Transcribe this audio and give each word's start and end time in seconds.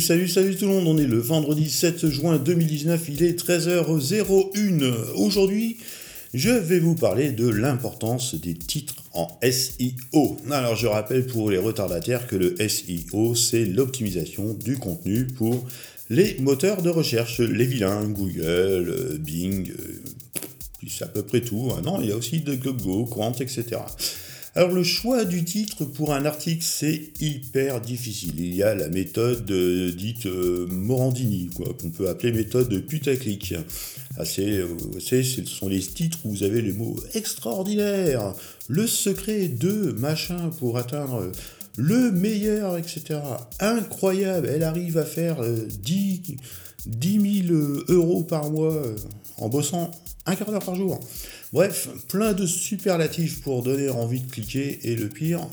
salut, 0.00 0.28
salut 0.28 0.56
tout 0.56 0.66
le 0.66 0.72
monde. 0.72 0.86
On 0.88 0.98
est 0.98 1.06
le 1.06 1.18
vendredi 1.18 1.70
7 1.70 2.08
juin 2.08 2.38
2019, 2.38 3.08
il 3.08 3.22
est 3.22 3.40
13h01. 3.40 4.92
Aujourd'hui, 5.14 5.78
je 6.34 6.50
vais 6.50 6.80
vous 6.80 6.94
parler 6.94 7.30
de 7.30 7.48
l'importance 7.48 8.34
des 8.34 8.54
titres 8.54 8.96
en 9.14 9.28
SEO. 9.42 10.36
Alors, 10.50 10.76
je 10.76 10.86
rappelle 10.86 11.26
pour 11.26 11.50
les 11.50 11.58
retardataires 11.58 12.26
que 12.26 12.36
le 12.36 12.56
SEO, 12.68 13.34
c'est 13.34 13.64
l'optimisation 13.64 14.54
du 14.54 14.76
contenu 14.76 15.26
pour 15.26 15.66
les 16.10 16.36
moteurs 16.40 16.82
de 16.82 16.90
recherche, 16.90 17.40
les 17.40 17.64
vilains, 17.66 18.06
Google, 18.08 19.18
Bing, 19.18 19.70
euh, 19.70 20.02
c'est 20.86 21.04
à 21.04 21.08
peu 21.08 21.22
près 21.22 21.40
tout. 21.40 21.72
Ah 21.76 21.80
non, 21.80 22.00
il 22.00 22.08
y 22.08 22.12
a 22.12 22.16
aussi 22.16 22.40
de 22.40 22.54
GoGo, 22.54 23.06
Quant, 23.06 23.32
etc. 23.32 23.64
Alors 24.56 24.72
le 24.72 24.84
choix 24.84 25.26
du 25.26 25.44
titre 25.44 25.84
pour 25.84 26.14
un 26.14 26.24
article, 26.24 26.64
c'est 26.64 27.12
hyper 27.20 27.82
difficile. 27.82 28.32
Il 28.38 28.54
y 28.54 28.62
a 28.62 28.74
la 28.74 28.88
méthode 28.88 29.50
euh, 29.50 29.92
dite 29.92 30.24
euh, 30.24 30.66
Morandini, 30.70 31.50
quoi, 31.54 31.66
qu'on 31.78 31.90
peut 31.90 32.08
appeler 32.08 32.32
méthode 32.32 32.74
putaclic. 32.86 33.54
Assez, 34.16 34.60
euh, 34.60 34.68
ce 34.98 35.44
sont 35.44 35.68
les 35.68 35.80
titres 35.80 36.20
où 36.24 36.30
vous 36.30 36.42
avez 36.42 36.62
les 36.62 36.72
mots 36.72 36.96
extraordinaires, 37.12 38.32
le 38.66 38.86
secret 38.86 39.48
de 39.48 39.94
machin 39.98 40.48
pour 40.58 40.78
atteindre 40.78 41.30
le 41.76 42.10
meilleur, 42.10 42.78
etc. 42.78 43.20
Incroyable, 43.60 44.48
elle 44.50 44.62
arrive 44.62 44.96
à 44.96 45.04
faire 45.04 45.36
10, 45.82 46.22
10 46.86 47.46
000 47.48 47.58
euros 47.88 48.22
par 48.22 48.50
mois 48.50 48.82
en 49.38 49.48
bossant 49.48 49.90
un 50.26 50.34
quart 50.34 50.50
d'heure 50.50 50.64
par 50.64 50.74
jour. 50.74 51.00
Bref, 51.52 51.88
plein 52.08 52.32
de 52.32 52.46
superlatifs 52.46 53.40
pour 53.42 53.62
donner 53.62 53.88
envie 53.88 54.20
de 54.20 54.30
cliquer, 54.30 54.80
et 54.82 54.96
le 54.96 55.08
pire, 55.08 55.46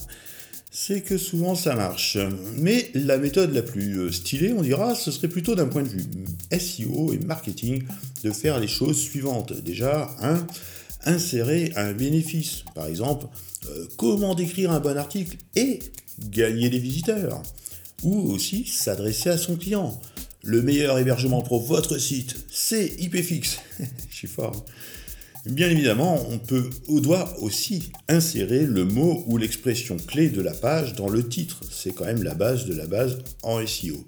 c'est 0.71 1.01
que 1.01 1.17
souvent 1.17 1.53
ça 1.55 1.75
marche. 1.75 2.17
Mais 2.57 2.89
la 2.95 3.17
méthode 3.17 3.53
la 3.53 3.61
plus 3.61 3.99
euh, 3.99 4.11
stylée, 4.11 4.53
on 4.53 4.63
dira, 4.63 4.95
ce 4.95 5.11
serait 5.11 5.27
plutôt 5.27 5.53
d'un 5.53 5.67
point 5.67 5.83
de 5.83 5.89
vue 5.89 6.05
SEO 6.51 7.13
et 7.13 7.19
marketing 7.19 7.83
de 8.23 8.31
faire 8.31 8.59
les 8.59 8.67
choses 8.67 8.99
suivantes. 8.99 9.53
Déjà, 9.61 10.09
insérer 11.05 11.71
un 11.75 11.93
bénéfice. 11.93 12.63
Par 12.73 12.87
exemple, 12.87 13.27
euh, 13.69 13.85
comment 13.97 14.33
décrire 14.33 14.71
un 14.71 14.79
bon 14.79 14.97
article 14.97 15.37
et 15.55 15.79
gagner 16.19 16.69
des 16.71 16.79
visiteurs. 16.79 17.43
Ou 18.01 18.31
aussi 18.31 18.65
s'adresser 18.65 19.29
à 19.29 19.37
son 19.37 19.55
client. 19.55 20.01
Le 20.45 20.61
meilleur 20.61 20.99
hébergement 20.99 21.41
pour 21.41 21.63
votre 21.63 21.97
site, 21.97 22.35
c'est 22.51 22.99
IPFix. 22.99 23.59
Je 24.09 24.15
suis 24.15 24.27
fort. 24.27 24.65
Bien 25.45 25.69
évidemment, 25.69 26.25
on 26.29 26.37
peut 26.37 26.69
ou 26.89 26.99
doit 26.99 27.39
aussi 27.39 27.93
insérer 28.09 28.65
le 28.65 28.83
mot 28.83 29.23
ou 29.27 29.37
l'expression 29.37 29.95
clé 29.95 30.27
de 30.27 30.41
la 30.41 30.51
page 30.51 30.95
dans 30.95 31.07
le 31.07 31.25
titre. 31.25 31.61
C'est 31.71 31.95
quand 31.95 32.03
même 32.03 32.23
la 32.23 32.33
base 32.33 32.65
de 32.65 32.75
la 32.75 32.87
base 32.87 33.19
en 33.41 33.65
SEO. 33.65 34.03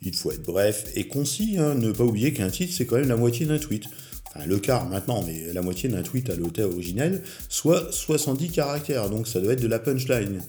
Il 0.00 0.14
faut 0.14 0.32
être 0.32 0.42
bref 0.42 0.86
et 0.94 1.06
concis, 1.06 1.58
hein. 1.58 1.74
ne 1.74 1.92
pas 1.92 2.04
oublier 2.04 2.32
qu'un 2.32 2.48
titre 2.48 2.72
c'est 2.74 2.86
quand 2.86 2.96
même 2.96 3.08
la 3.08 3.16
moitié 3.16 3.44
d'un 3.44 3.58
tweet. 3.58 3.84
Enfin, 4.28 4.46
le 4.46 4.58
quart 4.58 4.88
maintenant, 4.88 5.22
mais 5.26 5.52
la 5.52 5.60
moitié 5.60 5.90
d'un 5.90 6.02
tweet 6.02 6.30
à 6.30 6.34
l'auteur 6.34 6.70
originel, 6.70 7.22
soit 7.50 7.92
70 7.92 8.48
caractères, 8.48 9.10
donc 9.10 9.28
ça 9.28 9.38
doit 9.38 9.52
être 9.52 9.62
de 9.62 9.68
la 9.68 9.78
punchline. 9.78 10.40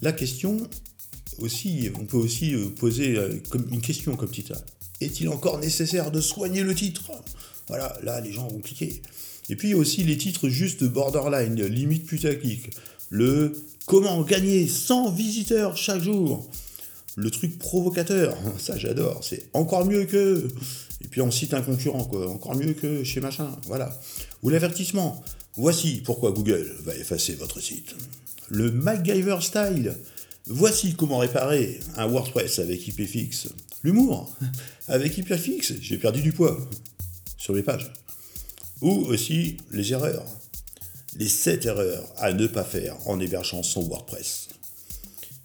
La 0.00 0.12
question 0.12 0.56
on 1.98 2.04
peut 2.04 2.16
aussi 2.16 2.54
euh, 2.54 2.68
poser 2.68 3.16
euh, 3.16 3.38
une 3.70 3.80
question 3.80 4.16
comme 4.16 4.30
titre. 4.30 4.54
Est-il 5.00 5.28
encore 5.28 5.58
nécessaire 5.58 6.10
de 6.10 6.20
soigner 6.20 6.62
le 6.62 6.74
titre? 6.74 7.10
Voilà, 7.68 7.96
là 8.02 8.20
les 8.20 8.32
gens 8.32 8.48
vont 8.48 8.60
cliquer. 8.60 9.00
Et 9.48 9.56
puis 9.56 9.74
aussi 9.74 10.04
les 10.04 10.16
titres 10.16 10.48
juste 10.48 10.84
borderline, 10.84 11.62
limite 11.62 12.06
putaclic. 12.06 12.70
Le 13.08 13.52
comment 13.86 14.22
gagner 14.22 14.68
100 14.68 15.10
visiteurs 15.12 15.76
chaque 15.76 16.02
jour? 16.02 16.48
Le 17.16 17.30
truc 17.30 17.58
provocateur, 17.58 18.36
ça 18.58 18.78
j'adore, 18.78 19.24
c'est 19.24 19.48
encore 19.52 19.84
mieux 19.86 20.04
que. 20.04 20.48
Et 21.02 21.08
puis 21.08 21.22
on 21.22 21.30
cite 21.30 21.54
un 21.54 21.62
concurrent, 21.62 22.08
encore 22.28 22.54
mieux 22.54 22.74
que 22.74 23.02
chez 23.04 23.20
machin, 23.20 23.50
voilà. 23.66 23.98
Ou 24.42 24.50
l'avertissement, 24.50 25.22
voici 25.56 26.02
pourquoi 26.04 26.30
Google 26.32 26.70
va 26.84 26.94
effacer 26.94 27.34
votre 27.34 27.60
site. 27.60 27.94
Le 28.48 28.70
MacGyver 28.70 29.38
style, 29.40 29.94
voici 30.50 30.94
comment 30.94 31.18
réparer 31.18 31.80
un 31.96 32.06
WordPress 32.06 32.58
avec 32.58 32.86
IPFix. 32.86 33.48
L'humour, 33.82 34.36
avec 34.88 35.16
IPFix, 35.16 35.74
j'ai 35.80 35.96
perdu 35.96 36.20
du 36.20 36.32
poids 36.32 36.58
sur 37.38 37.54
les 37.54 37.62
pages. 37.62 37.92
Ou 38.82 38.90
aussi 38.90 39.56
les 39.70 39.92
erreurs. 39.92 40.24
Les 41.16 41.28
7 41.28 41.66
erreurs 41.66 42.04
à 42.18 42.32
ne 42.32 42.46
pas 42.46 42.64
faire 42.64 42.96
en 43.06 43.18
hébergeant 43.20 43.62
son 43.62 43.82
WordPress. 43.82 44.48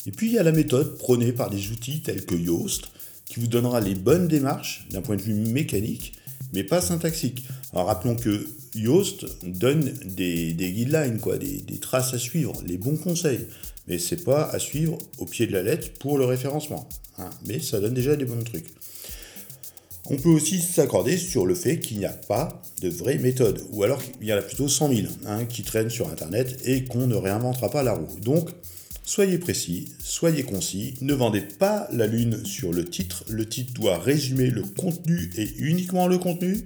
Et 0.05 0.11
puis 0.11 0.27
il 0.27 0.33
y 0.33 0.39
a 0.39 0.43
la 0.43 0.51
méthode 0.51 0.97
prônée 0.97 1.31
par 1.31 1.49
des 1.49 1.71
outils 1.71 2.01
tels 2.01 2.25
que 2.25 2.35
Yoast, 2.35 2.85
qui 3.25 3.39
vous 3.39 3.47
donnera 3.47 3.79
les 3.81 3.95
bonnes 3.95 4.27
démarches 4.27 4.87
d'un 4.91 5.01
point 5.01 5.15
de 5.15 5.21
vue 5.21 5.33
mécanique, 5.33 6.13
mais 6.55 6.63
pas 6.63 6.81
syntaxique. 6.81 7.43
Alors 7.73 7.87
rappelons 7.87 8.15
que 8.15 8.47
Yoast 8.73 9.25
donne 9.43 9.93
des, 10.05 10.53
guidelines, 10.53 11.19
quoi, 11.19 11.37
des, 11.37 11.61
traces 11.79 12.13
à 12.13 12.17
suivre, 12.17 12.53
les 12.65 12.77
bons 12.77 12.97
conseils, 12.97 13.45
mais 13.87 13.99
c'est 13.99 14.23
pas 14.23 14.45
à 14.45 14.57
suivre 14.57 14.97
au 15.19 15.25
pied 15.25 15.45
de 15.45 15.51
la 15.51 15.61
lettre 15.61 15.91
pour 15.99 16.17
le 16.17 16.25
référencement. 16.25 16.89
Hein. 17.17 17.29
mais 17.45 17.61
ça 17.61 17.79
donne 17.79 17.93
déjà 17.93 18.15
des 18.15 18.25
bons 18.25 18.43
trucs. 18.43 18.65
On 20.09 20.17
peut 20.17 20.29
aussi 20.29 20.59
s'accorder 20.59 21.17
sur 21.17 21.45
le 21.45 21.55
fait 21.55 21.79
qu'il 21.79 21.97
n'y 21.97 22.05
a 22.05 22.09
pas 22.09 22.61
de 22.81 22.89
vraie 22.89 23.17
méthode, 23.17 23.63
ou 23.71 23.83
alors 23.83 24.03
qu'il 24.03 24.27
y 24.27 24.33
en 24.33 24.37
a 24.37 24.41
plutôt 24.41 24.67
100 24.67 24.93
000 24.93 25.07
hein, 25.25 25.45
qui 25.45 25.63
traînent 25.63 25.89
sur 25.89 26.09
Internet 26.09 26.59
et 26.65 26.83
qu'on 26.83 27.07
ne 27.07 27.15
réinventera 27.15 27.69
pas 27.69 27.83
la 27.83 27.93
roue. 27.93 28.19
Donc, 28.19 28.49
soyez 29.05 29.37
précis, 29.37 29.93
soyez 30.03 30.43
concis, 30.43 30.95
ne 31.01 31.13
vendez 31.13 31.41
pas 31.41 31.87
la 31.91 32.07
lune 32.07 32.43
sur 32.45 32.73
le 32.73 32.85
titre. 32.85 33.23
Le 33.29 33.45
titre 33.45 33.73
doit 33.73 33.99
résumer 33.99 34.49
le 34.49 34.63
contenu 34.63 35.31
et 35.37 35.47
uniquement 35.59 36.07
le 36.07 36.17
contenu, 36.17 36.65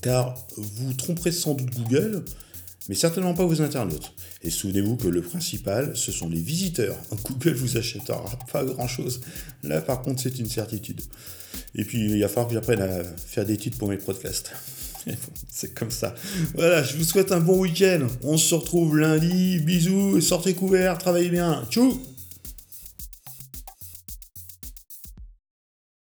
car 0.00 0.46
vous 0.56 0.94
tromperez 0.94 1.32
sans 1.32 1.54
doute 1.54 1.70
Google, 1.74 2.24
mais 2.88 2.94
certainement 2.94 3.34
pas 3.34 3.44
vos 3.44 3.60
internautes. 3.60 4.14
Et 4.42 4.50
souvenez-vous 4.50 4.96
que 4.96 5.08
le 5.08 5.20
principal, 5.20 5.94
ce 5.94 6.12
sont 6.12 6.28
les 6.28 6.40
visiteurs. 6.40 6.96
Google 7.28 7.54
vous 7.54 7.76
achètera 7.76 8.24
pas 8.50 8.64
grand-chose. 8.64 9.20
Là, 9.62 9.82
par 9.82 10.00
contre, 10.00 10.22
c'est 10.22 10.38
une 10.38 10.48
certitude. 10.48 11.02
Et 11.74 11.84
puis, 11.84 12.10
il 12.10 12.20
va 12.20 12.28
falloir 12.28 12.48
que 12.48 12.54
j'apprenne 12.54 12.80
à 12.80 13.04
faire 13.04 13.44
des 13.44 13.56
titres 13.56 13.76
pour 13.76 13.88
mes 13.88 13.98
podcasts. 13.98 14.52
C'est 15.48 15.74
comme 15.74 15.90
ça. 15.90 16.14
Voilà, 16.54 16.82
je 16.82 16.96
vous 16.96 17.04
souhaite 17.04 17.32
un 17.32 17.40
bon 17.40 17.58
week-end. 17.58 18.06
On 18.22 18.36
se 18.36 18.54
retrouve 18.54 18.98
lundi. 18.98 19.58
Bisous, 19.60 20.20
sortez 20.20 20.54
couverts, 20.54 20.98
travaillez 20.98 21.30
bien. 21.30 21.64
Tchou 21.70 22.00